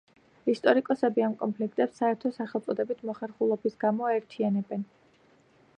[0.51, 4.89] ისტორიკოსები ამ კონფლიქტებს საერთო სახელწოდებით მოხერხებულობის გამო აერთიანებენ.